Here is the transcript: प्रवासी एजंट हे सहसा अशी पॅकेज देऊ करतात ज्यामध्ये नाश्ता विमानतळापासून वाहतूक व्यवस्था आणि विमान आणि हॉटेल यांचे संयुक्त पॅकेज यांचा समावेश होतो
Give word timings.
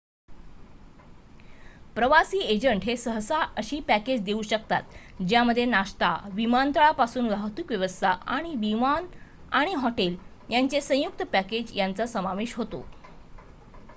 प्रवासी 1.95 2.39
एजंट 2.45 2.83
हे 2.83 2.95
सहसा 2.97 3.37
अशी 3.57 3.79
पॅकेज 3.87 4.21
देऊ 4.23 4.41
करतात 4.51 4.95
ज्यामध्ये 5.23 5.65
नाश्ता 5.65 6.09
विमानतळापासून 6.33 7.29
वाहतूक 7.29 7.69
व्यवस्था 7.69 8.15
आणि 8.29 8.55
विमान 8.59 9.05
आणि 9.53 9.73
हॉटेल 9.75 10.17
यांचे 10.49 10.81
संयुक्त 10.81 11.23
पॅकेज 11.31 11.71
यांचा 11.75 12.05
समावेश 12.07 12.55
होतो 12.55 12.83